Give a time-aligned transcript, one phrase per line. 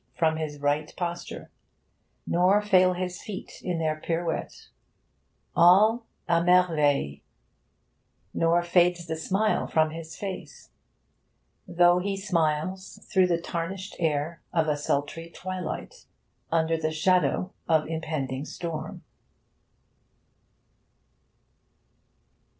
[0.17, 1.51] from his right posture,
[2.25, 4.69] nor fail his feet in their pirouette.
[5.55, 7.19] All a' merveille!
[8.33, 10.71] Nor fades the smile from his face,
[11.67, 16.07] though he smiles through the tarnished air of a sultry twilight,
[16.51, 19.03] under the shadow of impending storm.